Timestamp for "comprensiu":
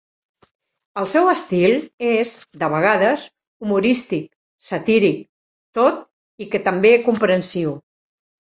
7.11-7.81